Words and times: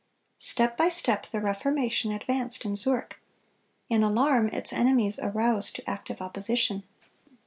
Step 0.39 0.75
by 0.75 0.89
step 0.89 1.27
the 1.27 1.39
Reformation 1.39 2.11
advanced 2.11 2.65
in 2.65 2.75
Zurich. 2.75 3.19
In 3.87 4.01
alarm 4.01 4.47
its 4.47 4.73
enemies 4.73 5.19
aroused 5.19 5.75
to 5.75 5.87
active 5.87 6.23
opposition. 6.23 6.81